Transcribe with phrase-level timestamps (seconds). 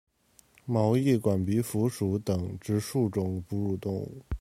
[0.65, 4.25] 毛翼管鼻蝠属等之数种哺乳动物。